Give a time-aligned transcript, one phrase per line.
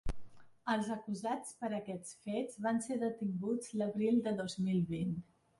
[0.75, 5.15] Els acusats per aquests fets, van ser detinguts l’abril de dos mil vint.